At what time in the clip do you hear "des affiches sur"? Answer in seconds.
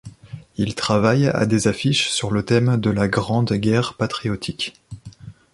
1.45-2.31